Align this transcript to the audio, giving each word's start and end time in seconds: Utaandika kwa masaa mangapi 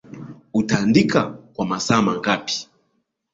Utaandika 0.53 1.29
kwa 1.53 1.65
masaa 1.65 2.01
mangapi 2.01 2.67